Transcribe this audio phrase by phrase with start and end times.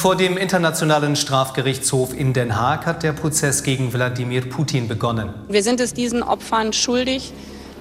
[0.00, 5.28] Vor dem Internationalen Strafgerichtshof in Den Haag hat der Prozess gegen Wladimir Putin begonnen.
[5.46, 7.34] Wir sind es diesen Opfern schuldig,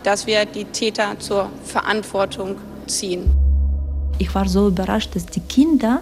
[0.04, 3.32] dass wir die Täter zur Verantwortung ziehen.
[4.18, 6.02] Ich war so überrascht, dass die Kinder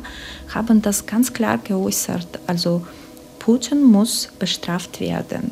[0.52, 2.28] haben das ganz klar geäußert.
[2.48, 2.84] Also
[3.38, 5.52] Putin muss bestraft werden.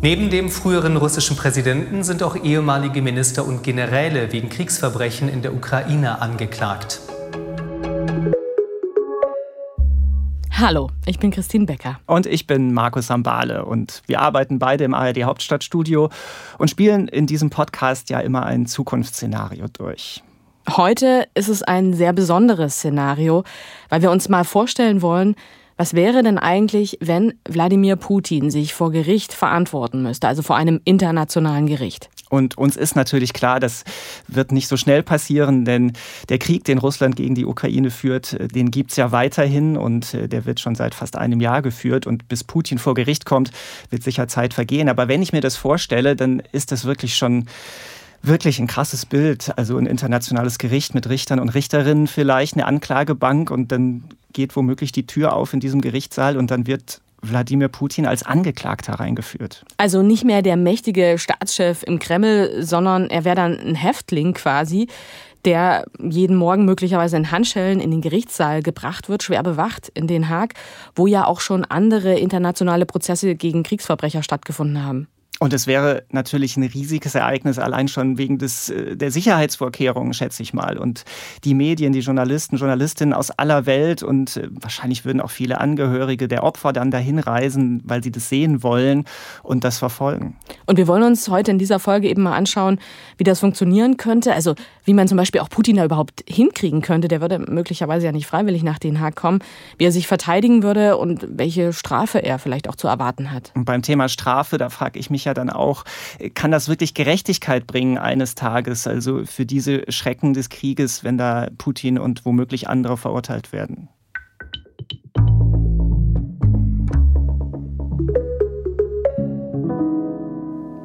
[0.00, 5.52] Neben dem früheren russischen Präsidenten sind auch ehemalige Minister und Generäle wegen Kriegsverbrechen in der
[5.52, 7.00] Ukraine angeklagt.
[10.66, 12.00] Hallo, ich bin Christine Becker.
[12.06, 13.66] Und ich bin Markus Sambale.
[13.66, 16.08] Und wir arbeiten beide im ARD Hauptstadtstudio
[16.56, 20.22] und spielen in diesem Podcast ja immer ein Zukunftsszenario durch.
[20.70, 23.44] Heute ist es ein sehr besonderes Szenario,
[23.90, 25.34] weil wir uns mal vorstellen wollen,
[25.76, 30.80] was wäre denn eigentlich, wenn Wladimir Putin sich vor Gericht verantworten müsste, also vor einem
[30.86, 32.08] internationalen Gericht?
[32.34, 33.84] Und uns ist natürlich klar, das
[34.26, 35.92] wird nicht so schnell passieren, denn
[36.28, 40.28] der Krieg, den Russland gegen die Ukraine führt, den gibt es ja weiterhin und äh,
[40.28, 42.06] der wird schon seit fast einem Jahr geführt.
[42.06, 43.52] Und bis Putin vor Gericht kommt,
[43.90, 44.88] wird sicher Zeit vergehen.
[44.88, 47.46] Aber wenn ich mir das vorstelle, dann ist das wirklich schon
[48.22, 49.56] wirklich ein krasses Bild.
[49.56, 54.92] Also ein internationales Gericht mit Richtern und Richterinnen vielleicht, eine Anklagebank und dann geht womöglich
[54.92, 59.64] die Tür auf in diesem Gerichtssaal und dann wird Wladimir Putin als Angeklagter reingeführt.
[59.76, 64.88] Also nicht mehr der mächtige Staatschef im Kreml, sondern er wäre dann ein Häftling quasi,
[65.44, 70.28] der jeden Morgen möglicherweise in Handschellen in den Gerichtssaal gebracht wird, schwer bewacht in Den
[70.28, 70.54] Haag,
[70.94, 75.08] wo ja auch schon andere internationale Prozesse gegen Kriegsverbrecher stattgefunden haben.
[75.44, 80.42] Und es wäre natürlich ein riesiges Ereignis, allein schon wegen des, äh, der Sicherheitsvorkehrungen, schätze
[80.42, 80.78] ich mal.
[80.78, 81.04] Und
[81.44, 86.28] die Medien, die Journalisten, Journalistinnen aus aller Welt und äh, wahrscheinlich würden auch viele Angehörige
[86.28, 89.04] der Opfer dann dahin reisen, weil sie das sehen wollen
[89.42, 90.38] und das verfolgen.
[90.64, 92.78] Und wir wollen uns heute in dieser Folge eben mal anschauen,
[93.18, 94.32] wie das funktionieren könnte.
[94.32, 97.08] Also wie man zum Beispiel auch Putin da überhaupt hinkriegen könnte.
[97.08, 99.40] Der würde möglicherweise ja nicht freiwillig nach Den Haag kommen.
[99.76, 103.52] Wie er sich verteidigen würde und welche Strafe er vielleicht auch zu erwarten hat.
[103.54, 105.84] Und beim Thema Strafe, da frage ich mich ja dann auch,
[106.34, 111.48] kann das wirklich Gerechtigkeit bringen eines Tages, also für diese Schrecken des Krieges, wenn da
[111.58, 113.88] Putin und womöglich andere verurteilt werden?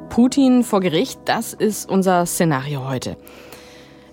[0.09, 3.15] Putin vor Gericht, das ist unser Szenario heute.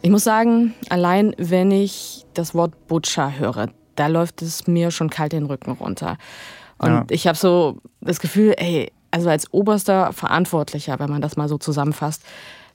[0.02, 5.10] Ich muss sagen, allein wenn ich das Wort Butcher höre, da läuft es mir schon
[5.10, 6.16] kalt den Rücken runter.
[6.78, 7.04] Und ja.
[7.10, 11.58] ich habe so das Gefühl, ey, also als oberster Verantwortlicher, wenn man das mal so
[11.58, 12.22] zusammenfasst,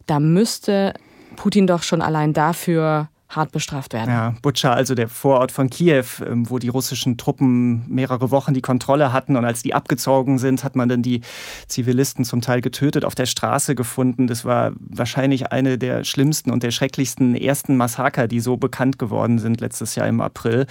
[0.08, 0.94] da müsste
[1.36, 4.10] Putin doch schon allein dafür hart bestraft werden.
[4.10, 8.62] Ja, Butscha, also der Vorort von Kiew, ähm, wo die russischen Truppen mehrere Wochen die
[8.62, 11.22] Kontrolle hatten und als die abgezogen sind, hat man dann die
[11.68, 14.28] Zivilisten zum Teil getötet, auf der Straße gefunden.
[14.28, 19.40] Das war wahrscheinlich eine der schlimmsten und der schrecklichsten ersten Massaker, die so bekannt geworden
[19.40, 20.66] sind letztes Jahr im April.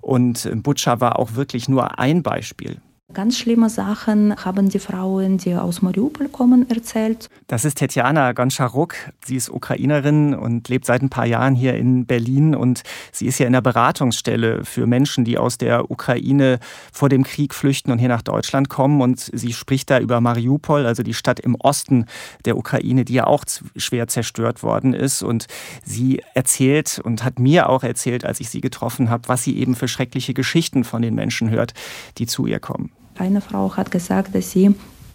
[0.00, 2.80] Und äh, Butscha war auch wirklich nur ein Beispiel.
[3.14, 7.30] Ganz schlimme Sachen haben die Frauen, die aus Mariupol kommen, erzählt.
[7.46, 8.96] Das ist Tetjana Gonscharuk.
[9.24, 12.56] Sie ist Ukrainerin und lebt seit ein paar Jahren hier in Berlin.
[12.56, 12.82] Und
[13.12, 16.58] sie ist ja in der Beratungsstelle für Menschen, die aus der Ukraine
[16.92, 19.00] vor dem Krieg flüchten und hier nach Deutschland kommen.
[19.00, 22.06] Und sie spricht da über Mariupol, also die Stadt im Osten
[22.44, 23.44] der Ukraine, die ja auch
[23.76, 25.22] schwer zerstört worden ist.
[25.22, 25.46] Und
[25.84, 29.76] sie erzählt und hat mir auch erzählt, als ich sie getroffen habe, was sie eben
[29.76, 31.74] für schreckliche Geschichten von den Menschen hört,
[32.18, 32.90] die zu ihr kommen.
[33.16, 34.74] Eine Frau hat gesagt, dass sie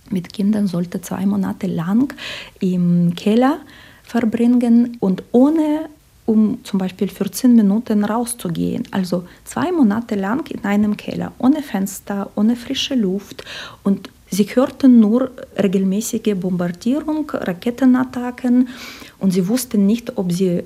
[0.10, 2.14] mit Kindern sollte zwei Monate lang
[2.60, 3.60] im Keller
[4.04, 5.90] verbringen und ohne
[6.26, 8.84] um zum Beispiel 14 Minuten rauszugehen.
[8.92, 13.44] Also zwei Monate lang in einem Keller, ohne Fenster, ohne frische Luft.
[13.84, 18.70] Und sie hörten nur regelmäßige Bombardierung, Raketenattacken
[19.18, 20.62] und sie wussten nicht, ob sie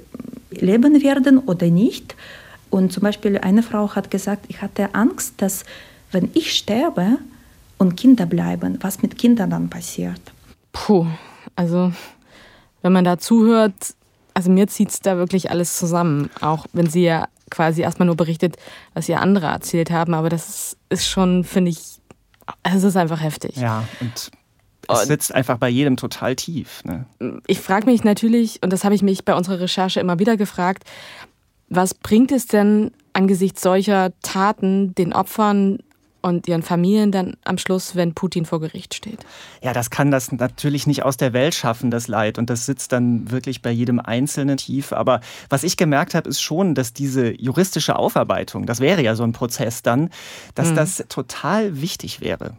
[0.51, 2.15] leben werden oder nicht.
[2.69, 5.63] Und zum Beispiel eine Frau hat gesagt, ich hatte Angst, dass
[6.13, 7.17] wenn ich sterbe
[7.77, 10.21] und Kinder bleiben, was mit Kindern dann passiert?
[10.71, 11.05] Puh,
[11.55, 11.91] also
[12.81, 13.95] wenn man da zuhört,
[14.33, 16.29] also mir zieht es da wirklich alles zusammen.
[16.41, 18.57] Auch wenn sie ja quasi erstmal nur berichtet,
[18.93, 21.99] was ihr andere erzählt haben, aber das ist schon, finde ich,
[22.63, 23.55] es ist einfach heftig.
[23.57, 24.31] Ja, und
[24.89, 26.83] es sitzt einfach bei jedem total tief.
[26.83, 27.05] Ne?
[27.47, 30.83] Ich frage mich natürlich, und das habe ich mich bei unserer Recherche immer wieder gefragt,
[31.69, 35.79] was bringt es denn angesichts solcher Taten den Opfern
[36.23, 39.19] und ihren Familien dann am Schluss, wenn Putin vor Gericht steht?
[39.61, 42.39] Ja, das kann das natürlich nicht aus der Welt schaffen, das Leid.
[42.39, 44.93] Und das sitzt dann wirklich bei jedem Einzelnen tief.
[44.93, 49.23] Aber was ich gemerkt habe, ist schon, dass diese juristische Aufarbeitung, das wäre ja so
[49.23, 50.09] ein Prozess dann,
[50.55, 50.75] dass mhm.
[50.75, 52.53] das total wichtig wäre.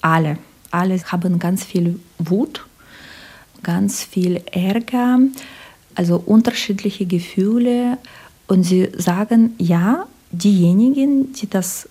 [0.00, 0.38] Alle,
[0.70, 2.64] alle haben ganz viel Wut,
[3.62, 5.18] ganz viel Ärger,
[5.94, 7.98] also unterschiedliche Gefühle.
[8.46, 11.88] Und sie sagen, ja, diejenigen, die das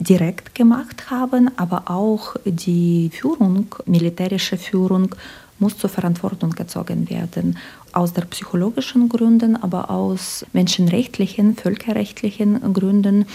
[0.00, 5.14] direkt gemacht haben, aber auch die Führung, militärische Führung,
[5.58, 7.58] muss zur Verantwortung gezogen werden.
[7.92, 13.26] Aus der psychologischen Gründen, aber aus menschenrechtlichen, völkerrechtlichen Gründen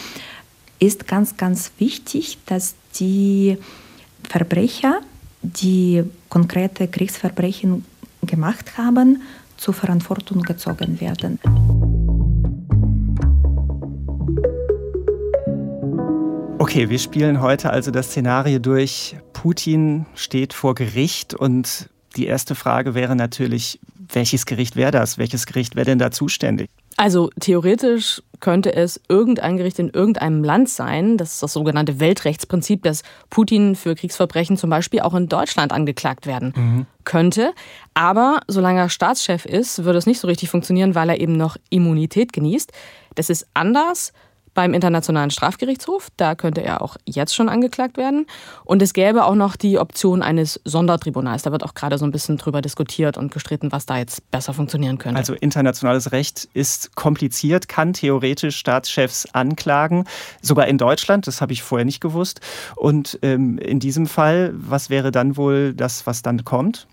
[0.79, 3.57] ist ganz, ganz wichtig, dass die
[4.23, 5.01] Verbrecher,
[5.41, 7.85] die konkrete Kriegsverbrechen
[8.23, 9.21] gemacht haben,
[9.57, 11.39] zur Verantwortung gezogen werden.
[16.65, 19.15] Okay, wir spielen heute also das Szenario durch.
[19.33, 23.79] Putin steht vor Gericht und die erste Frage wäre natürlich,
[24.11, 25.19] welches Gericht wäre das?
[25.19, 26.71] Welches Gericht wäre denn da zuständig?
[26.97, 31.17] Also theoretisch könnte es irgendein Gericht in irgendeinem Land sein.
[31.17, 36.25] Das ist das sogenannte Weltrechtsprinzip, dass Putin für Kriegsverbrechen zum Beispiel auch in Deutschland angeklagt
[36.25, 36.85] werden mhm.
[37.03, 37.53] könnte.
[37.93, 41.57] Aber solange er Staatschef ist, würde es nicht so richtig funktionieren, weil er eben noch
[41.69, 42.71] Immunität genießt.
[43.13, 44.13] Das ist anders
[44.55, 46.07] beim Internationalen Strafgerichtshof.
[46.17, 48.25] Da könnte er auch jetzt schon angeklagt werden.
[48.63, 51.43] Und es gäbe auch noch die Option eines Sondertribunals.
[51.43, 54.53] Da wird auch gerade so ein bisschen drüber diskutiert und gestritten, was da jetzt besser
[54.53, 55.19] funktionieren könnte.
[55.19, 60.05] Also internationales Recht ist kompliziert, kann theoretisch Staatschefs anklagen.
[60.41, 62.39] Sogar in Deutschland, das habe ich vorher nicht gewusst.
[62.75, 66.87] Und ähm, in diesem Fall, was wäre dann wohl das, was dann kommt?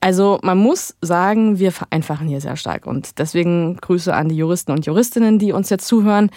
[0.00, 4.70] Also man muss sagen, wir vereinfachen hier sehr stark und deswegen Grüße an die Juristen
[4.70, 6.30] und Juristinnen, die uns jetzt zuhören.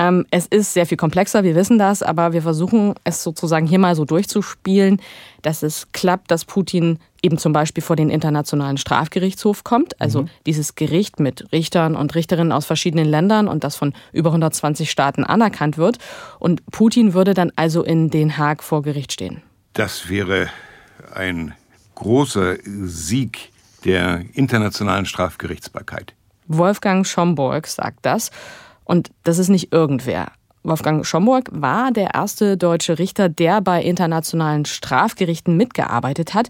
[0.00, 3.78] Ähm, es ist sehr viel komplexer, wir wissen das, aber wir versuchen es sozusagen hier
[3.78, 4.98] mal so durchzuspielen,
[5.42, 10.28] dass es klappt, dass Putin eben zum Beispiel vor den Internationalen Strafgerichtshof kommt, also mhm.
[10.46, 15.22] dieses Gericht mit Richtern und Richterinnen aus verschiedenen Ländern und das von über 120 Staaten
[15.22, 15.98] anerkannt wird.
[16.38, 19.42] Und Putin würde dann also in Den Haag vor Gericht stehen.
[19.74, 20.48] Das wäre
[21.12, 21.52] ein
[21.94, 23.52] großer Sieg
[23.84, 26.14] der internationalen Strafgerichtsbarkeit.
[26.46, 28.30] Wolfgang Schomburg sagt das.
[28.90, 30.32] Und das ist nicht irgendwer.
[30.64, 36.48] Wolfgang Schomburg war der erste deutsche Richter, der bei internationalen Strafgerichten mitgearbeitet hat.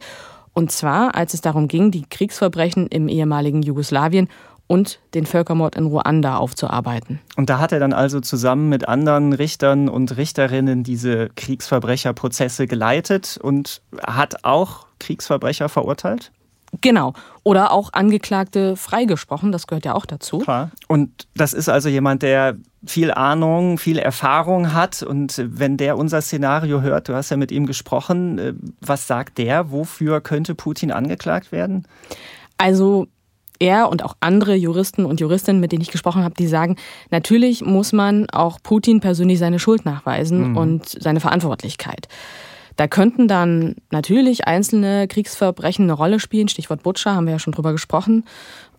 [0.54, 4.30] Und zwar, als es darum ging, die Kriegsverbrechen im ehemaligen Jugoslawien
[4.66, 7.20] und den Völkermord in Ruanda aufzuarbeiten.
[7.36, 13.38] Und da hat er dann also zusammen mit anderen Richtern und Richterinnen diese Kriegsverbrecherprozesse geleitet
[13.42, 16.32] und hat auch Kriegsverbrecher verurteilt?
[16.80, 17.14] Genau.
[17.42, 20.38] Oder auch Angeklagte freigesprochen, das gehört ja auch dazu.
[20.38, 20.70] Klar.
[20.88, 22.56] Und das ist also jemand, der
[22.86, 25.02] viel Ahnung, viel Erfahrung hat.
[25.02, 29.38] Und wenn der unser Szenario hört, du hast ja mit ihm gesprochen, äh, was sagt
[29.38, 29.70] der?
[29.70, 31.86] Wofür könnte Putin angeklagt werden?
[32.56, 33.06] Also
[33.58, 36.76] er und auch andere Juristen und Juristinnen, mit denen ich gesprochen habe, die sagen,
[37.10, 40.56] natürlich muss man auch Putin persönlich seine Schuld nachweisen mhm.
[40.56, 42.08] und seine Verantwortlichkeit.
[42.80, 46.48] Da könnten dann natürlich einzelne Kriegsverbrechen eine Rolle spielen.
[46.48, 48.24] Stichwort Butcher haben wir ja schon drüber gesprochen.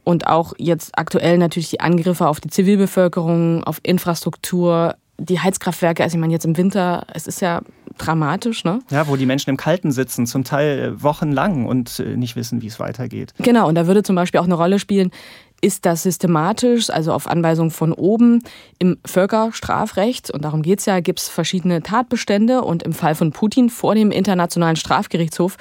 [0.04, 6.18] Und auch jetzt aktuell natürlich die Angriffe auf die Zivilbevölkerung, auf Infrastruktur, die Heizkraftwerke, also
[6.18, 7.62] ich meine jetzt im Winter, es ist ja
[8.00, 8.80] dramatisch, ne?
[8.90, 12.64] Ja, wo die Menschen im Kalten sitzen, zum Teil äh, wochenlang und äh, nicht wissen,
[12.64, 13.36] wie es weitergeht.
[13.38, 15.12] Genau, und da würde zum Beispiel auch eine Rolle spielen,
[15.62, 18.44] ist das systematisch, also auf Anweisung von oben,
[18.80, 22.64] im Völkerstrafrecht, und darum geht es ja, gibt es verschiedene Tatbestände.
[22.64, 25.58] Und im Fall von Putin vor dem Internationalen Strafgerichtshof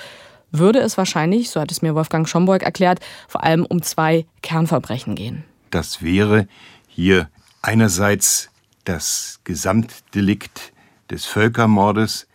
[0.50, 5.14] würde es wahrscheinlich, so hat es mir Wolfgang Schomburg erklärt, vor allem um zwei Kernverbrechen
[5.14, 5.44] gehen.
[5.70, 6.49] Das wäre
[6.88, 7.29] hier
[7.62, 8.50] einerseits
[8.85, 10.73] das Gesamtdelikt
[11.11, 12.26] des Völkermordes,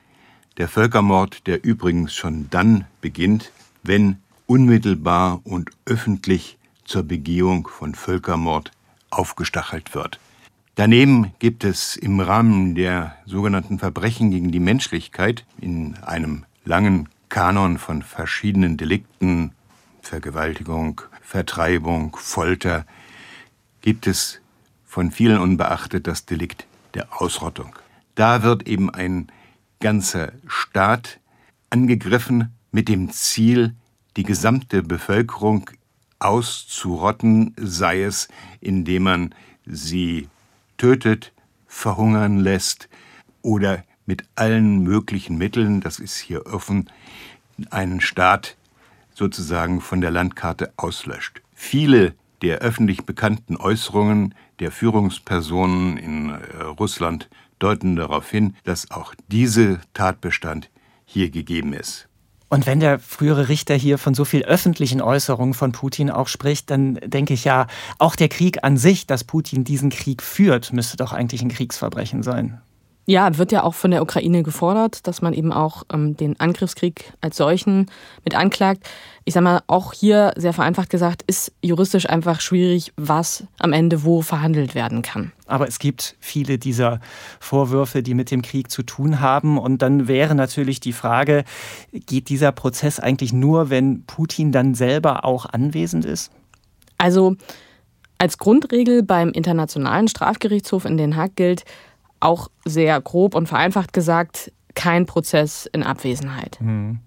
[0.57, 3.51] der Völkermord, der übrigens schon dann beginnt,
[3.83, 8.71] wenn unmittelbar und öffentlich zur Begehung von Völkermord
[9.09, 10.19] aufgestachelt wird.
[10.75, 17.77] Daneben gibt es im Rahmen der sogenannten Verbrechen gegen die Menschlichkeit in einem langen Kanon
[17.77, 19.51] von verschiedenen Delikten,
[20.01, 22.85] Vergewaltigung, Vertreibung, Folter,
[23.81, 24.41] gibt es
[24.85, 27.75] von vielen unbeachtet das Delikt der Ausrottung.
[28.15, 29.27] Da wird eben ein
[29.79, 31.19] ganzer Staat
[31.69, 33.75] angegriffen mit dem Ziel,
[34.17, 35.69] die gesamte Bevölkerung
[36.19, 38.27] auszurotten, sei es
[38.61, 40.27] indem man sie
[40.77, 41.33] tötet,
[41.67, 42.89] verhungern lässt
[43.41, 46.89] oder mit allen möglichen Mitteln, das ist hier offen,
[47.69, 48.57] einen Staat
[49.13, 51.41] sozusagen von der Landkarte auslöscht.
[51.53, 57.29] Viele der öffentlich bekannten Äußerungen der Führungspersonen in äh, Russland
[57.59, 60.69] deuten darauf hin, dass auch dieser Tatbestand
[61.05, 62.07] hier gegeben ist.
[62.47, 66.69] Und wenn der frühere Richter hier von so viel öffentlichen Äußerungen von Putin auch spricht,
[66.69, 70.97] dann denke ich ja, auch der Krieg an sich, dass Putin diesen Krieg führt, müsste
[70.97, 72.61] doch eigentlich ein Kriegsverbrechen sein.
[73.07, 77.13] Ja, wird ja auch von der Ukraine gefordert, dass man eben auch ähm, den Angriffskrieg
[77.21, 77.85] als solchen
[78.23, 78.83] mit anklagt.
[79.25, 84.03] Ich sage mal, auch hier sehr vereinfacht gesagt, ist juristisch einfach schwierig, was am Ende
[84.03, 85.31] wo verhandelt werden kann.
[85.45, 86.99] Aber es gibt viele dieser
[87.39, 89.59] Vorwürfe, die mit dem Krieg zu tun haben.
[89.59, 91.43] Und dann wäre natürlich die Frage,
[91.91, 96.31] geht dieser Prozess eigentlich nur, wenn Putin dann selber auch anwesend ist?
[96.97, 97.35] Also
[98.17, 101.65] als Grundregel beim Internationalen Strafgerichtshof in Den Haag gilt,
[102.25, 106.57] auch sehr grob und vereinfacht gesagt, kein Prozess in Abwesenheit.
[106.59, 106.99] Mhm.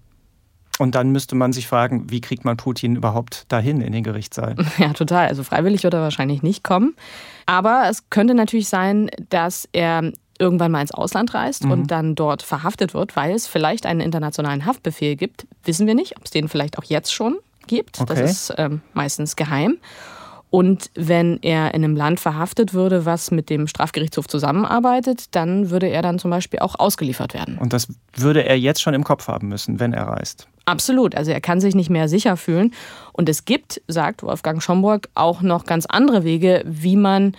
[0.79, 4.55] Und dann müsste man sich fragen, wie kriegt man Putin überhaupt dahin in den Gerichtssaal?
[4.77, 5.27] Ja, total.
[5.27, 6.95] Also freiwillig wird er wahrscheinlich nicht kommen.
[7.45, 11.71] Aber es könnte natürlich sein, dass er irgendwann mal ins Ausland reist mhm.
[11.71, 15.47] und dann dort verhaftet wird, weil es vielleicht einen internationalen Haftbefehl gibt.
[15.65, 17.99] Wissen wir nicht, ob es den vielleicht auch jetzt schon gibt.
[17.99, 18.15] Okay.
[18.15, 19.77] Das ist ähm, meistens geheim.
[20.51, 25.87] Und wenn er in einem Land verhaftet würde, was mit dem Strafgerichtshof zusammenarbeitet, dann würde
[25.87, 27.57] er dann zum Beispiel auch ausgeliefert werden.
[27.59, 30.47] Und das würde er jetzt schon im Kopf haben müssen, wenn er reist.
[30.65, 31.15] Absolut.
[31.15, 32.73] Also er kann sich nicht mehr sicher fühlen.
[33.13, 37.33] Und es gibt, sagt Wolfgang Schomburg, auch noch ganz andere Wege, wie man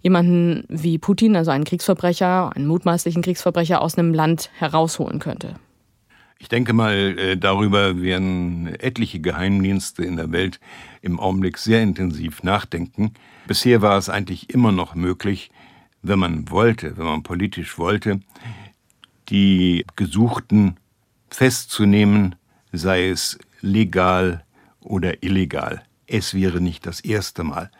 [0.00, 5.54] jemanden wie Putin, also einen Kriegsverbrecher, einen mutmaßlichen Kriegsverbrecher aus einem Land herausholen könnte.
[6.38, 10.60] Ich denke mal, äh, darüber werden etliche Geheimdienste in der Welt
[11.00, 13.14] im Augenblick sehr intensiv nachdenken.
[13.46, 15.50] Bisher war es eigentlich immer noch möglich,
[16.02, 18.20] wenn man wollte, wenn man politisch wollte,
[19.28, 20.76] die Gesuchten
[21.30, 22.34] festzunehmen,
[22.72, 24.44] sei es legal
[24.80, 25.82] oder illegal.
[26.06, 27.70] Es wäre nicht das erste Mal.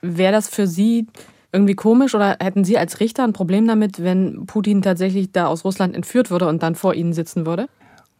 [0.00, 1.06] Wäre das für Sie
[1.52, 5.64] irgendwie komisch oder hätten Sie als Richter ein Problem damit, wenn Putin tatsächlich da aus
[5.64, 7.68] Russland entführt würde und dann vor Ihnen sitzen würde?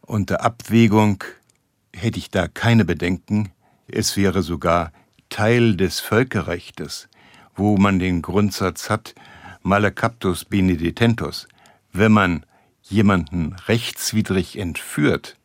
[0.07, 1.23] Unter Abwägung
[1.91, 3.51] hätte ich da keine Bedenken.
[3.87, 4.91] Es wäre sogar
[5.29, 7.09] Teil des Völkerrechtes,
[7.55, 9.15] wo man den Grundsatz hat,
[9.63, 11.47] male captus beneditentus.
[11.91, 12.45] Wenn man
[12.83, 15.37] jemanden rechtswidrig entführt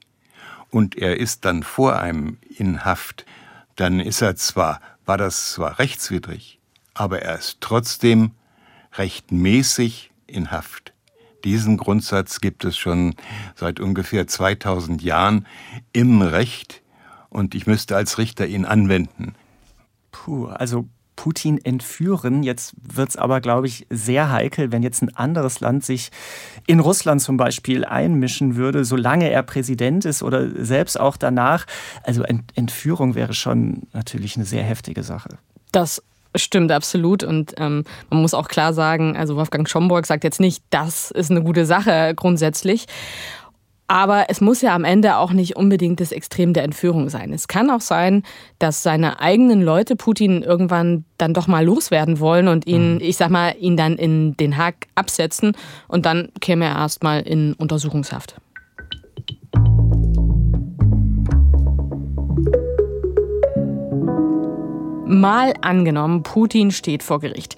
[0.68, 3.24] und er ist dann vor einem in Haft,
[3.76, 6.60] dann ist er zwar, war das zwar rechtswidrig,
[6.92, 8.32] aber er ist trotzdem
[8.92, 10.92] rechtmäßig in Haft.
[11.44, 13.14] Diesen Grundsatz gibt es schon
[13.54, 15.46] seit ungefähr 2000 Jahren
[15.92, 16.82] im Recht
[17.28, 19.34] und ich müsste als Richter ihn anwenden.
[20.12, 20.88] Puh, also
[21.20, 22.42] Putin entführen.
[22.42, 26.10] Jetzt wird es aber, glaube ich, sehr heikel, wenn jetzt ein anderes Land sich
[26.66, 31.66] in Russland zum Beispiel einmischen würde, solange er Präsident ist oder selbst auch danach.
[32.04, 32.22] Also
[32.54, 35.36] Entführung wäre schon natürlich eine sehr heftige Sache.
[35.72, 36.02] Das
[36.36, 37.24] Stimmt, absolut.
[37.24, 41.30] Und ähm, man muss auch klar sagen, also Wolfgang Schomburg sagt jetzt nicht, das ist
[41.30, 42.86] eine gute Sache grundsätzlich.
[43.88, 47.32] Aber es muss ja am Ende auch nicht unbedingt das Extrem der Entführung sein.
[47.32, 48.22] Es kann auch sein,
[48.60, 53.00] dass seine eigenen Leute Putin irgendwann dann doch mal loswerden wollen und ihn, mhm.
[53.00, 55.56] ich sag mal, ihn dann in Den Haag absetzen
[55.88, 58.36] und dann käme er erstmal in Untersuchungshaft.
[65.10, 67.56] Mal angenommen, Putin steht vor Gericht.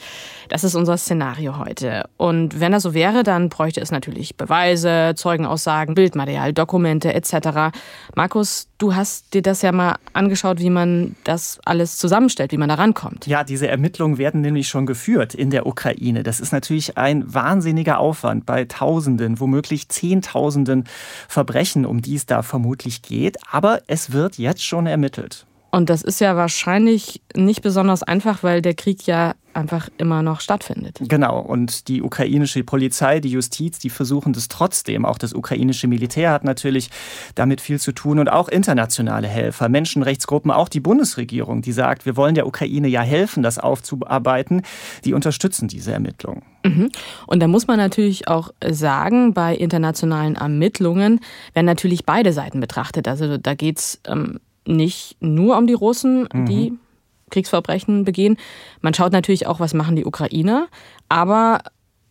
[0.49, 2.09] Das ist unser Szenario heute.
[2.16, 7.76] Und wenn das so wäre, dann bräuchte es natürlich Beweise, Zeugenaussagen, Bildmaterial, Dokumente etc.
[8.14, 12.71] Markus, du hast dir das ja mal angeschaut, wie man das alles zusammenstellt, wie man
[12.71, 13.26] da rankommt.
[13.26, 16.23] Ja, diese Ermittlungen werden nämlich schon geführt in der Ukraine.
[16.23, 20.85] Das ist natürlich ein wahnsinniger Aufwand bei Tausenden, womöglich Zehntausenden
[21.28, 23.37] Verbrechen, um die es da vermutlich geht.
[23.50, 25.44] Aber es wird jetzt schon ermittelt.
[25.75, 30.41] Und das ist ja wahrscheinlich nicht besonders einfach, weil der Krieg ja einfach immer noch
[30.41, 30.99] stattfindet.
[31.00, 31.41] Genau.
[31.41, 35.07] Und die ukrainische Polizei, die Justiz, die versuchen das trotzdem.
[35.07, 36.91] Auch das ukrainische Militär hat natürlich
[37.35, 42.17] damit viel zu tun und auch internationale Helfer, Menschenrechtsgruppen, auch die Bundesregierung, die sagt, wir
[42.19, 44.62] wollen der Ukraine ja helfen, das aufzuarbeiten.
[45.07, 46.43] Die unterstützen diese Ermittlungen.
[46.64, 46.91] Mhm.
[47.26, 51.21] Und da muss man natürlich auch sagen, bei internationalen Ermittlungen
[51.55, 53.09] werden natürlich beide Seiten betrachtet.
[53.09, 56.81] Also da geht es ähm, nicht nur um die Russen, die mhm.
[57.31, 58.37] Kriegsverbrechen begehen.
[58.81, 60.69] Man schaut natürlich auch, was machen die Ukrainer,
[61.09, 61.62] aber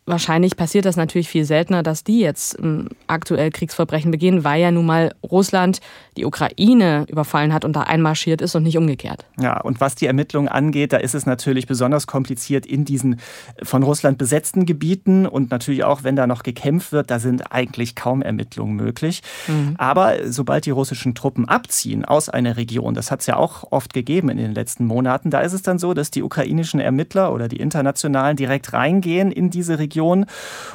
[0.08, 4.72] Wahrscheinlich passiert das natürlich viel seltener, dass die jetzt ähm, aktuell Kriegsverbrechen begehen, weil ja
[4.72, 5.79] nun mal Russland
[6.17, 9.25] die Ukraine überfallen hat und da einmarschiert ist und nicht umgekehrt.
[9.39, 13.20] Ja, und was die Ermittlungen angeht, da ist es natürlich besonders kompliziert in diesen
[13.62, 17.96] von Russland besetzten Gebieten und natürlich auch, wenn da noch gekämpft wird, da sind eigentlich
[17.96, 19.22] kaum Ermittlungen möglich.
[19.48, 19.75] Mhm.
[19.77, 23.93] Aber sobald die russischen Truppen abziehen aus einer Region, das hat es ja auch oft
[23.93, 27.48] gegeben in den letzten Monaten, da ist es dann so, dass die ukrainischen Ermittler oder
[27.48, 30.25] die internationalen direkt reingehen in diese Region Region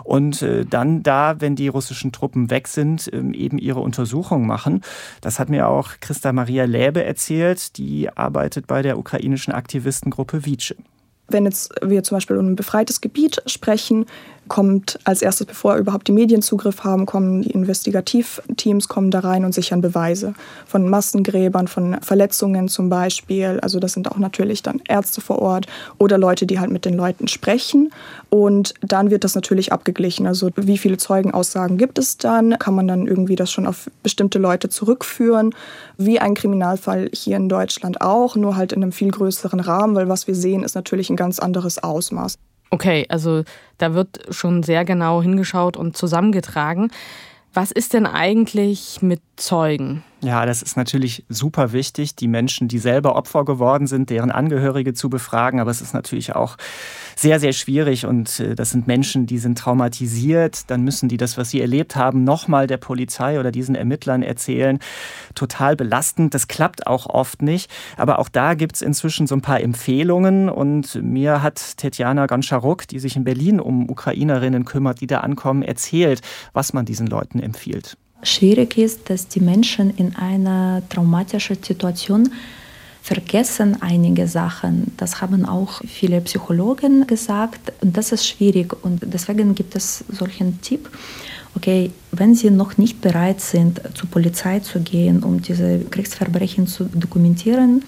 [0.05, 4.83] und äh, dann da, wenn die russischen Truppen weg sind, ähm, eben ihre Untersuchungen machen.
[5.21, 10.75] Das hat mir auch Christa Maria Läbe erzählt, die arbeitet bei der ukrainischen Aktivistengruppe Vice.
[11.29, 14.07] Wenn jetzt wir zum Beispiel um ein befreites Gebiet sprechen,
[14.49, 19.45] kommt als erstes, bevor überhaupt die Medien Zugriff haben, kommen die Investigativteams kommen da rein
[19.45, 20.35] und sichern Beweise
[20.67, 23.59] von Massengräbern, von Verletzungen zum Beispiel.
[23.61, 25.67] Also das sind auch natürlich dann Ärzte vor Ort
[25.99, 27.91] oder Leute, die halt mit den Leuten sprechen.
[28.31, 30.27] Und dann wird das natürlich abgeglichen.
[30.27, 32.59] Also wie viele Zeugenaussagen gibt es dann?
[32.59, 35.55] Kann man dann irgendwie das schon auf bestimmte Leute zurückführen?
[35.97, 40.09] Wie ein Kriminalfall hier in Deutschland auch, nur halt in einem viel größeren Rahmen, weil
[40.09, 42.39] was wir sehen, ist natürlich ein ganz anderes Ausmaß.
[42.77, 43.43] Okay, also
[43.79, 46.91] da wird schon sehr genau hingeschaut und zusammengetragen.
[47.55, 50.05] Was ist denn eigentlich mit Zeugen?
[50.23, 54.95] Ja, das ist natürlich super wichtig, die Menschen, die selber Opfer geworden sind, deren Angehörige
[54.95, 55.61] zu befragen.
[55.61, 56.57] Aber es ist natürlich auch
[57.15, 60.71] sehr, sehr schwierig und äh, das sind Menschen, die sind traumatisiert.
[60.71, 64.79] Dann müssen die das, was sie erlebt haben, nochmal der Polizei oder diesen Ermittlern erzählen.
[65.35, 66.33] Total belastend.
[66.33, 67.71] Das klappt auch oft nicht.
[67.99, 72.89] Aber auch da gibt es inzwischen so ein paar Empfehlungen und mir hat Tetjana Goncharuk,
[72.89, 76.23] die sich in Berlin um Ukrainerinnen kümmert, die da ankommen, erzählt,
[76.55, 82.31] was man diesen Leuten empfiehlt schwierig ist, dass die Menschen in einer traumatischen Situation
[83.03, 84.93] vergessen einige Sachen.
[84.97, 87.73] Das haben auch viele Psychologen gesagt.
[87.81, 88.75] Und das ist schwierig.
[88.85, 90.91] Und deswegen gibt es solchen Tipp.
[91.55, 96.85] Okay, wenn Sie noch nicht bereit sind, zur Polizei zu gehen, um diese Kriegsverbrechen zu
[96.85, 97.85] dokumentieren,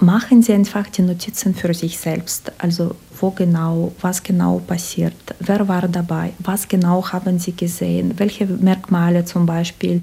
[0.00, 2.52] machen Sie einfach die Notizen für sich selbst.
[2.58, 8.46] Also wo genau, was genau passiert, wer war dabei, was genau haben Sie gesehen, welche
[8.46, 10.02] Merkmale zum Beispiel.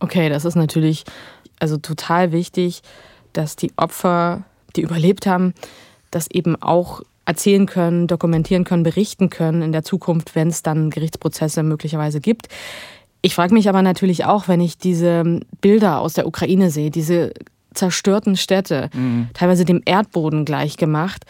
[0.00, 1.04] Okay, das ist natürlich
[1.58, 2.82] also total wichtig,
[3.32, 4.44] dass die Opfer,
[4.76, 5.54] die überlebt haben,
[6.10, 10.90] das eben auch erzählen können, dokumentieren können, berichten können in der Zukunft, wenn es dann
[10.90, 12.48] Gerichtsprozesse möglicherweise gibt.
[13.20, 17.32] Ich frage mich aber natürlich auch, wenn ich diese Bilder aus der Ukraine sehe, diese
[17.78, 19.28] zerstörten Städte, mhm.
[19.32, 21.24] teilweise dem Erdboden gleichgemacht.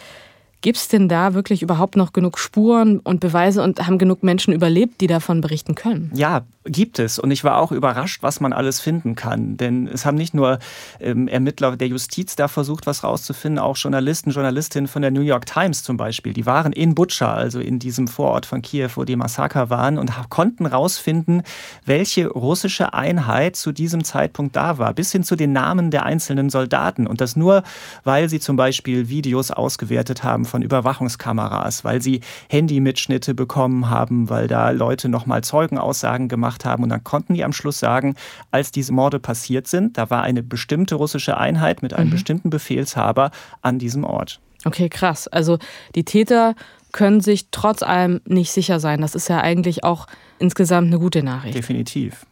[0.61, 4.53] Gibt es denn da wirklich überhaupt noch genug Spuren und Beweise und haben genug Menschen
[4.53, 6.11] überlebt, die davon berichten können?
[6.13, 6.41] Ja,
[6.71, 7.19] gibt es.
[7.19, 9.57] Und ich war auch überrascht, was man alles finden kann.
[9.57, 10.59] Denn es haben nicht nur
[10.99, 15.45] ähm, Ermittler der Justiz da versucht, was rauszufinden, auch Journalisten, Journalistinnen von der New York
[15.45, 16.33] Times zum Beispiel.
[16.33, 20.11] Die waren in Butscha, also in diesem Vorort von Kiew, wo die Massaker waren, und
[20.29, 21.43] konnten rausfinden,
[21.85, 26.49] welche russische Einheit zu diesem Zeitpunkt da war, bis hin zu den Namen der einzelnen
[26.49, 27.07] Soldaten.
[27.07, 27.63] Und das nur,
[28.03, 34.47] weil sie zum Beispiel Videos ausgewertet haben von Überwachungskameras, weil sie Handymitschnitte bekommen haben, weil
[34.47, 36.83] da Leute nochmal Zeugenaussagen gemacht gemacht haben.
[36.83, 38.15] Und dann konnten die am Schluss sagen,
[38.51, 42.13] als diese Morde passiert sind, da war eine bestimmte russische Einheit mit einem mhm.
[42.13, 44.39] bestimmten Befehlshaber an diesem Ort.
[44.65, 45.27] Okay, krass.
[45.27, 45.57] Also
[45.95, 46.55] die Täter
[46.91, 49.01] können sich trotz allem nicht sicher sein.
[49.01, 50.07] Das ist ja eigentlich auch
[50.39, 51.55] insgesamt eine gute Nachricht.
[51.55, 52.25] Definitiv.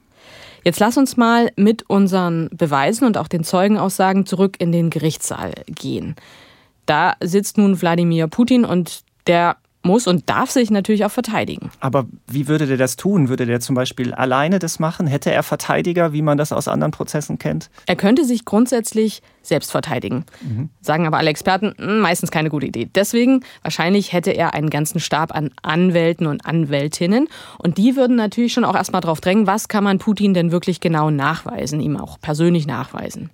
[0.63, 5.54] Jetzt lass uns mal mit unseren Beweisen und auch den Zeugenaussagen zurück in den Gerichtssaal
[5.68, 6.16] gehen.
[6.86, 11.71] Da sitzt nun Wladimir Putin und der muss und darf sich natürlich auch verteidigen.
[11.80, 13.30] Aber wie würde der das tun?
[13.30, 15.08] Würde der zum Beispiel alleine das machen?
[15.08, 17.69] Hätte er Verteidiger, wie man das aus anderen Prozessen kennt?
[17.88, 20.26] Er könnte sich grundsätzlich selbst verteidigen.
[20.41, 20.69] Mhm.
[20.82, 22.89] Sagen aber alle Experten, hm, meistens keine gute Idee.
[22.93, 27.28] Deswegen wahrscheinlich hätte er einen ganzen Stab an Anwälten und Anwältinnen.
[27.58, 30.82] Und die würden natürlich schon auch erstmal darauf drängen, was kann man Putin denn wirklich
[30.82, 33.30] genau nachweisen, ihm auch persönlich nachweisen.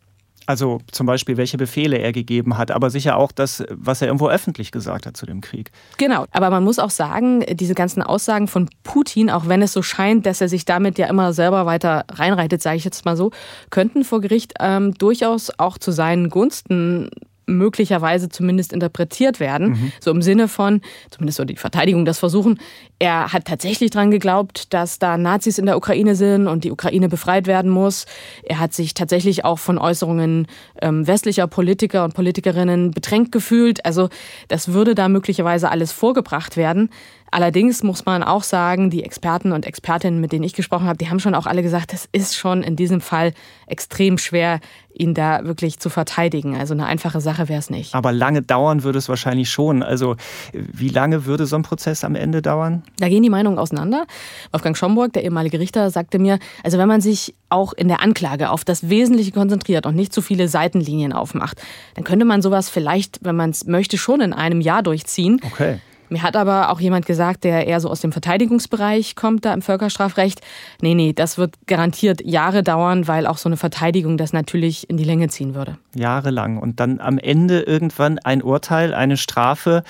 [0.46, 4.30] Also zum Beispiel, welche Befehle er gegeben hat, aber sicher auch das, was er irgendwo
[4.30, 5.72] öffentlich gesagt hat zu dem Krieg.
[5.98, 9.82] Genau, aber man muss auch sagen, diese ganzen Aussagen von Putin, auch wenn es so
[9.82, 13.32] scheint, dass er sich damit ja immer selber weiter reinreitet, sage ich jetzt mal so,
[13.70, 17.10] könnten vor Gericht ähm, durchaus auch zu seinen Gunsten
[17.46, 19.70] möglicherweise zumindest interpretiert werden.
[19.70, 19.92] Mhm.
[20.00, 22.60] So im Sinne von, zumindest so die Verteidigung das versuchen,
[23.00, 27.10] er hat tatsächlich daran geglaubt, dass da Nazis in der Ukraine sind und die Ukraine
[27.10, 28.06] befreit werden muss.
[28.44, 30.48] Er hat sich tatsächlich auch von Äußerungen
[30.82, 33.86] ähm, westlicher Politiker und Politikerinnen bedrängt gefühlt.
[33.86, 34.10] Also
[34.48, 36.90] das würde da möglicherweise alles vorgebracht werden.
[37.34, 41.10] Allerdings muss man auch sagen, die Experten und Expertinnen, mit denen ich gesprochen habe, die
[41.10, 43.34] haben schon auch alle gesagt, es ist schon in diesem Fall
[43.66, 44.60] extrem schwer,
[44.94, 46.56] ihn da wirklich zu verteidigen.
[46.56, 47.96] Also eine einfache Sache wäre es nicht.
[47.96, 49.82] Aber lange dauern würde es wahrscheinlich schon.
[49.82, 50.16] Also
[50.54, 52.84] wie lange würde so ein Prozess am Ende dauern?
[53.00, 54.06] Da gehen die Meinungen auseinander.
[54.52, 58.52] Wolfgang Schomburg, der ehemalige Richter, sagte mir, also wenn man sich auch in der Anklage
[58.52, 61.60] auf das Wesentliche konzentriert und nicht zu viele Seitenlinien aufmacht,
[61.96, 65.42] dann könnte man sowas vielleicht, wenn man es möchte, schon in einem Jahr durchziehen.
[65.44, 65.80] Okay.
[66.10, 69.62] Mir hat aber auch jemand gesagt, der eher so aus dem Verteidigungsbereich kommt, da im
[69.62, 70.42] Völkerstrafrecht,
[70.82, 74.98] nee, nee, das wird garantiert Jahre dauern, weil auch so eine Verteidigung das natürlich in
[74.98, 75.78] die Länge ziehen würde.
[75.96, 76.58] Jahrelang.
[76.58, 79.84] Und dann am Ende irgendwann ein Urteil, eine Strafe.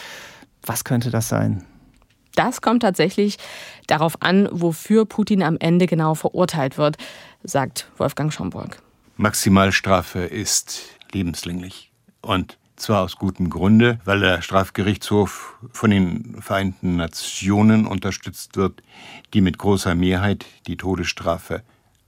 [0.66, 1.66] Was könnte das sein?
[2.36, 3.38] Das kommt tatsächlich
[3.88, 6.98] darauf an, wofür Putin am Ende genau verurteilt wird,
[7.44, 8.82] sagt Wolfgang Schomburg.
[9.18, 11.92] Maximalstrafe ist lebenslänglich.
[12.22, 18.82] Und zwar aus gutem Grunde, weil der Strafgerichtshof von den Vereinten Nationen unterstützt wird,
[19.34, 21.64] die mit großer Mehrheit die Todesstrafe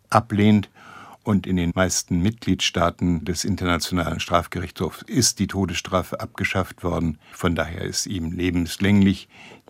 [0.09, 0.69] ablehnt.
[1.23, 7.17] Und in den meisten Mitgliedstaaten des Internationalen Strafgerichtshofs ist die Todesstrafe abgeschafft worden.
[7.31, 9.27] Von daher ist ihm lebenslänglich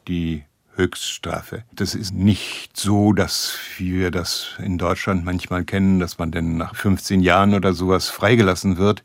[0.10, 0.43] die
[0.75, 1.63] Höchststrafe.
[1.71, 6.75] Das ist nicht so, dass wir das in Deutschland manchmal kennen, dass man denn nach
[6.75, 9.03] 15 Jahren oder sowas freigelassen wird,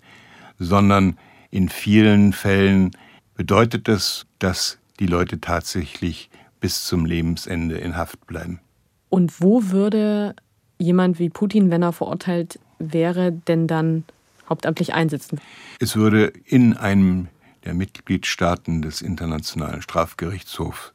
[0.59, 1.17] sondern
[1.51, 2.93] in vielen Fällen
[3.35, 8.61] bedeutet es, dass die Leute tatsächlich bis zum Lebensende in Haft bleiben.
[9.09, 10.35] Und wo würde
[10.79, 14.05] jemand wie Putin, wenn er verurteilt wäre, denn dann
[14.49, 15.41] hauptamtlich einsitzen?
[15.81, 17.29] Es würde in einem
[17.65, 20.93] der Mitgliedstaaten des Internationalen Strafgerichtshofs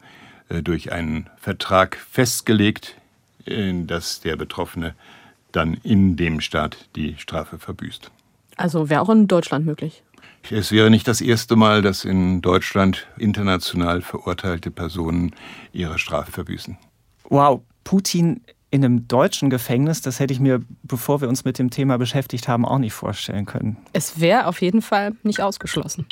[0.49, 2.97] äh, durch einen Vertrag festgelegt,
[3.47, 4.95] dass der Betroffene
[5.51, 8.09] dann in dem Staat die Strafe verbüßt.
[8.57, 10.01] Also wäre auch in Deutschland möglich.
[10.51, 15.31] Es wäre nicht das erste Mal, dass in Deutschland international verurteilte Personen
[15.73, 16.77] ihre Strafe verbüßen.
[17.29, 21.71] Wow, Putin in einem deutschen Gefängnis, das hätte ich mir, bevor wir uns mit dem
[21.71, 23.77] Thema beschäftigt haben, auch nicht vorstellen können.
[23.93, 26.05] Es wäre auf jeden Fall nicht ausgeschlossen.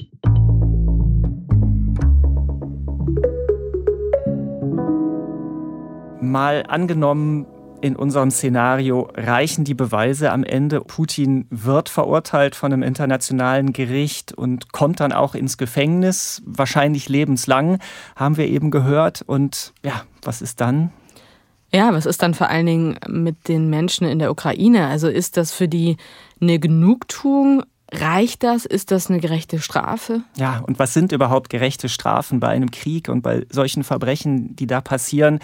[6.21, 7.45] Mal angenommen,
[7.83, 10.79] in unserem Szenario reichen die Beweise am Ende.
[10.79, 17.79] Putin wird verurteilt von einem internationalen Gericht und kommt dann auch ins Gefängnis, wahrscheinlich lebenslang,
[18.15, 19.21] haben wir eben gehört.
[19.21, 20.93] Und ja, was ist dann?
[21.73, 24.87] Ja, was ist dann vor allen Dingen mit den Menschen in der Ukraine?
[24.87, 25.97] Also ist das für die
[26.39, 27.63] eine Genugtuung
[27.95, 28.65] Reicht das?
[28.65, 30.21] Ist das eine gerechte Strafe?
[30.35, 34.65] Ja, und was sind überhaupt gerechte Strafen bei einem Krieg und bei solchen Verbrechen, die
[34.65, 35.39] da passieren?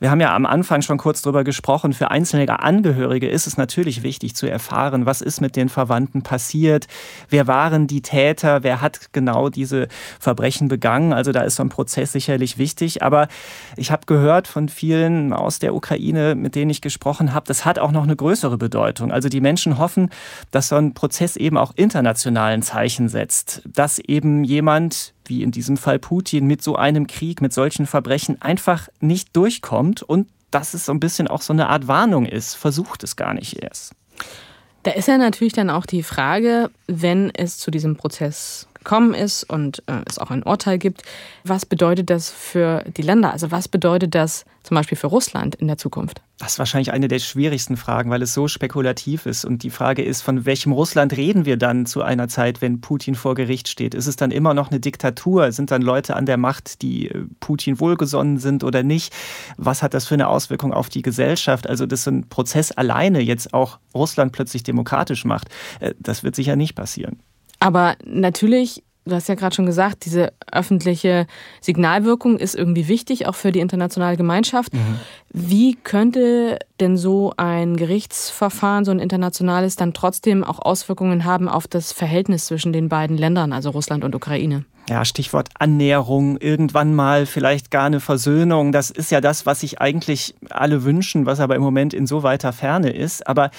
[0.00, 1.92] Wir haben ja am Anfang schon kurz darüber gesprochen.
[1.92, 6.86] Für einzelne Angehörige ist es natürlich wichtig zu erfahren, was ist mit den Verwandten passiert,
[7.28, 11.12] wer waren die Täter, wer hat genau diese Verbrechen begangen.
[11.12, 13.02] Also da ist so ein Prozess sicherlich wichtig.
[13.02, 13.28] Aber
[13.76, 17.78] ich habe gehört von vielen aus der Ukraine, mit denen ich gesprochen habe, das hat
[17.78, 19.12] auch noch eine größere Bedeutung.
[19.12, 20.08] Also die Menschen hoffen,
[20.50, 25.76] dass so ein Prozess eben auch internationalen Zeichen setzt, dass eben jemand, wie in diesem
[25.76, 30.86] Fall Putin, mit so einem Krieg, mit solchen Verbrechen einfach nicht durchkommt und dass es
[30.86, 32.54] so ein bisschen auch so eine Art Warnung ist.
[32.54, 33.92] Versucht es gar nicht erst.
[34.82, 39.44] Da ist ja natürlich dann auch die Frage, wenn es zu diesem Prozess gekommen ist
[39.44, 41.02] und äh, es auch ein Urteil gibt.
[41.44, 43.32] Was bedeutet das für die Länder?
[43.32, 46.22] Also was bedeutet das zum Beispiel für Russland in der Zukunft?
[46.38, 49.44] Das ist wahrscheinlich eine der schwierigsten Fragen, weil es so spekulativ ist.
[49.44, 53.14] Und die Frage ist, von welchem Russland reden wir dann zu einer Zeit, wenn Putin
[53.14, 53.94] vor Gericht steht?
[53.94, 55.52] Ist es dann immer noch eine Diktatur?
[55.52, 59.12] Sind dann Leute an der Macht, die äh, Putin wohlgesonnen sind oder nicht?
[59.56, 61.68] Was hat das für eine Auswirkung auf die Gesellschaft?
[61.68, 66.34] Also, dass so ein Prozess alleine jetzt auch Russland plötzlich demokratisch macht, äh, das wird
[66.34, 67.20] sicher nicht passieren.
[67.62, 71.26] Aber natürlich, du hast ja gerade schon gesagt, diese öffentliche
[71.60, 74.74] Signalwirkung ist irgendwie wichtig, auch für die internationale Gemeinschaft.
[74.74, 74.98] Mhm.
[75.30, 81.68] Wie könnte denn so ein Gerichtsverfahren, so ein internationales, dann trotzdem auch Auswirkungen haben auf
[81.68, 84.64] das Verhältnis zwischen den beiden Ländern, also Russland und Ukraine?
[84.88, 88.72] Ja, Stichwort Annäherung, irgendwann mal vielleicht gar eine Versöhnung.
[88.72, 92.24] Das ist ja das, was sich eigentlich alle wünschen, was aber im Moment in so
[92.24, 93.26] weiter Ferne ist.
[93.28, 93.52] Aber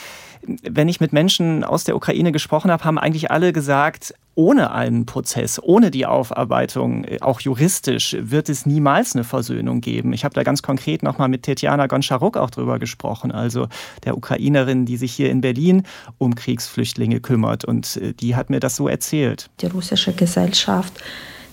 [0.45, 5.06] wenn ich mit Menschen aus der Ukraine gesprochen habe, haben eigentlich alle gesagt, ohne einen
[5.06, 10.13] Prozess, ohne die Aufarbeitung, äh, auch juristisch, wird es niemals eine Versöhnung geben.
[10.13, 13.67] Ich habe da ganz konkret nochmal mit Tetjana Goncharuk auch drüber gesprochen, also
[14.03, 15.84] der Ukrainerin, die sich hier in Berlin
[16.17, 17.65] um Kriegsflüchtlinge kümmert.
[17.65, 19.49] Und äh, die hat mir das so erzählt.
[19.62, 20.93] Die russische Gesellschaft,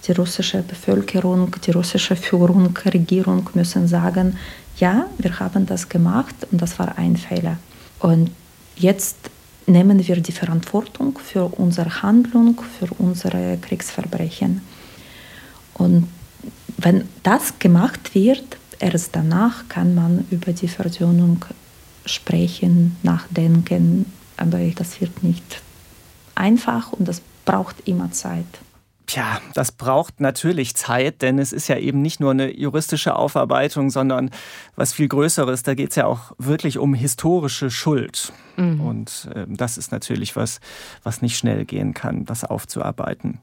[0.07, 4.39] die russische Bevölkerung, die russische Führung, Regierung müssen sagen,
[4.79, 7.59] ja, wir haben das gemacht und das war ein Fehler.
[7.99, 8.31] Und
[8.81, 9.19] Jetzt
[9.67, 14.63] nehmen wir die Verantwortung für unsere Handlung, für unsere Kriegsverbrechen.
[15.75, 16.09] Und
[16.79, 21.45] wenn das gemacht wird, erst danach kann man über die Versöhnung
[22.07, 24.07] sprechen, nachdenken,
[24.39, 25.61] aber das wird nicht
[26.35, 28.47] einfach und das braucht immer Zeit.
[29.11, 33.91] Tja, das braucht natürlich Zeit, denn es ist ja eben nicht nur eine juristische Aufarbeitung,
[33.91, 34.31] sondern
[34.77, 35.65] was viel Größeres.
[35.65, 38.33] Da geht es ja auch wirklich um historische Schuld.
[38.57, 38.81] Mhm.
[38.81, 40.61] Und äh, das ist natürlich was,
[41.03, 43.41] was nicht schnell gehen kann, das aufzuarbeiten.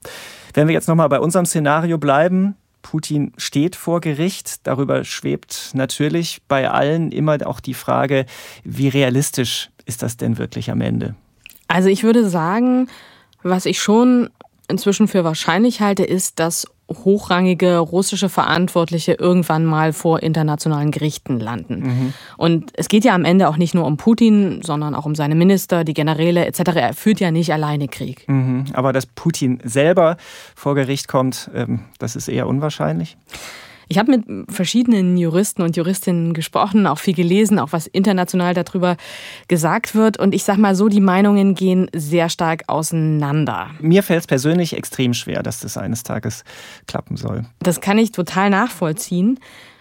[0.53, 4.65] Wenn wir jetzt nochmal bei unserem Szenario bleiben, Putin steht vor Gericht.
[4.65, 8.25] Darüber schwebt natürlich bei allen immer auch die Frage,
[8.63, 11.15] wie realistisch ist das denn wirklich am Ende?
[11.67, 12.87] Also ich würde sagen,
[13.43, 14.29] was ich schon
[14.67, 21.79] inzwischen für wahrscheinlich halte, ist, dass hochrangige russische Verantwortliche irgendwann mal vor internationalen Gerichten landen.
[21.79, 22.13] Mhm.
[22.37, 25.35] Und es geht ja am Ende auch nicht nur um Putin, sondern auch um seine
[25.35, 26.59] Minister, die Generäle etc.
[26.75, 28.27] Er führt ja nicht alleine Krieg.
[28.27, 28.65] Mhm.
[28.73, 30.17] Aber dass Putin selber
[30.55, 33.17] vor Gericht kommt, ähm, das ist eher unwahrscheinlich.
[33.89, 38.97] Ich habe mit verschiedenen Juristen und Juristinnen gesprochen, auch viel gelesen, auch was international darüber
[39.47, 40.17] gesagt wird.
[40.19, 43.69] Und ich sage mal so, die Meinungen gehen sehr stark auseinander.
[43.79, 46.43] Mir fällt es persönlich extrem schwer, dass das eines Tages
[46.87, 47.45] klappen soll.
[47.59, 49.39] Das kann ich total nachvollziehen.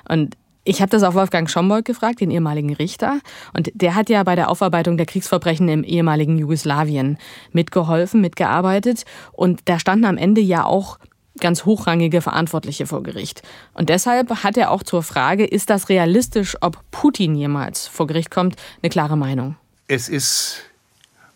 [0.08, 0.36] Und
[0.68, 3.20] ich habe das auch Wolfgang Schomburg gefragt, den ehemaligen Richter.
[3.54, 7.18] Und der hat ja bei der Aufarbeitung der Kriegsverbrechen im ehemaligen Jugoslawien
[7.52, 9.04] mitgeholfen, mitgearbeitet.
[9.32, 10.98] Und da standen am Ende ja auch
[11.38, 13.42] ganz hochrangige Verantwortliche vor Gericht.
[13.74, 18.30] Und deshalb hat er auch zur Frage, ist das realistisch, ob Putin jemals vor Gericht
[18.30, 19.56] kommt, eine klare Meinung.
[19.88, 20.62] Es ist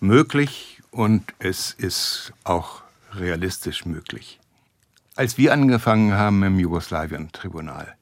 [0.00, 2.82] möglich und es ist auch
[3.12, 4.40] realistisch möglich.
[5.16, 7.94] Als wir angefangen haben im Jugoslawien-Tribunal,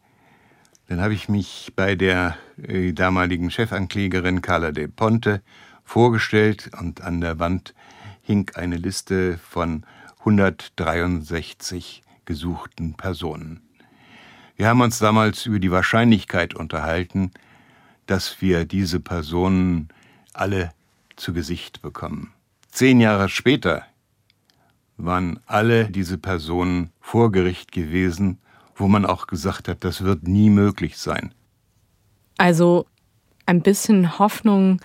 [0.88, 5.42] dann habe ich mich bei der äh, damaligen Chefanklägerin Carla de Ponte
[5.84, 7.74] vorgestellt und an der Wand
[8.22, 9.84] hing eine Liste von
[10.20, 13.62] 163 gesuchten Personen.
[14.56, 17.30] Wir haben uns damals über die Wahrscheinlichkeit unterhalten,
[18.06, 19.88] dass wir diese Personen
[20.32, 20.72] alle
[21.16, 22.32] zu Gesicht bekommen.
[22.70, 23.84] Zehn Jahre später
[24.96, 28.38] waren alle diese Personen vor Gericht gewesen,
[28.74, 31.32] wo man auch gesagt hat, das wird nie möglich sein.
[32.36, 32.86] Also
[33.46, 34.80] ein bisschen Hoffnung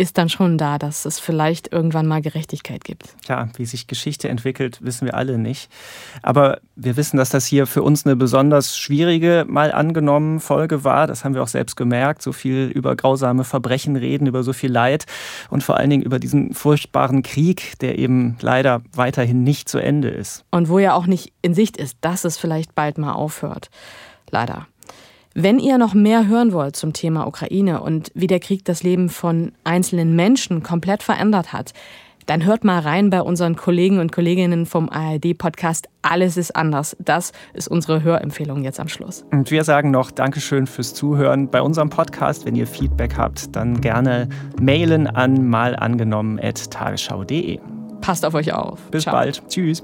[0.00, 3.14] ist dann schon da, dass es vielleicht irgendwann mal Gerechtigkeit gibt.
[3.22, 5.70] Tja, wie sich Geschichte entwickelt, wissen wir alle nicht.
[6.22, 11.06] Aber wir wissen, dass das hier für uns eine besonders schwierige, mal angenommen Folge war.
[11.06, 12.22] Das haben wir auch selbst gemerkt.
[12.22, 15.04] So viel über grausame Verbrechen reden, über so viel Leid
[15.50, 20.08] und vor allen Dingen über diesen furchtbaren Krieg, der eben leider weiterhin nicht zu Ende
[20.08, 20.46] ist.
[20.50, 23.68] Und wo ja auch nicht in Sicht ist, dass es vielleicht bald mal aufhört.
[24.30, 24.66] Leider.
[25.34, 29.08] Wenn ihr noch mehr hören wollt zum Thema Ukraine und wie der Krieg das Leben
[29.08, 31.72] von einzelnen Menschen komplett verändert hat,
[32.26, 36.96] dann hört mal rein bei unseren Kollegen und Kolleginnen vom ARD-Podcast Alles ist anders.
[37.00, 39.24] Das ist unsere Hörempfehlung jetzt am Schluss.
[39.32, 42.46] Und wir sagen noch Dankeschön fürs Zuhören bei unserem Podcast.
[42.46, 44.28] Wenn ihr Feedback habt, dann gerne
[44.60, 47.58] mailen an malangenommen.tagesschau.de.
[48.00, 48.80] Passt auf euch auf.
[48.90, 49.14] Bis Ciao.
[49.14, 49.42] bald.
[49.48, 49.82] Tschüss.